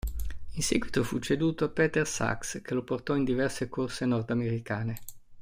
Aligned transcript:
In 0.53 0.63
seguito 0.63 1.03
fu 1.03 1.19
ceduto 1.19 1.63
a 1.65 1.69
Peter 1.69 2.07
Sachs 2.07 2.61
che 2.63 2.73
lo 2.73 2.83
portò 2.83 3.15
in 3.15 3.23
diverse 3.23 3.69
corse 3.69 4.07
nordamericane. 4.07 4.99